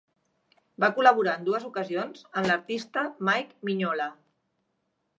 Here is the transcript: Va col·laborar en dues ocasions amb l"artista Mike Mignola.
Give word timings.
Va 0.83 0.89
col·laborar 0.99 1.35
en 1.41 1.45
dues 1.51 1.69
ocasions 1.69 2.25
amb 2.41 2.51
l"artista 2.51 3.07
Mike 3.31 3.71
Mignola. 3.71 4.13